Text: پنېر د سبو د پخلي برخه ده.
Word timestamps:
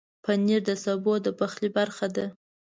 پنېر 0.23 0.61
د 0.69 0.71
سبو 0.83 1.13
د 1.25 1.27
پخلي 1.39 1.69
برخه 1.77 2.07
ده. 2.15 2.25